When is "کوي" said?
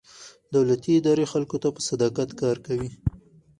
2.65-2.89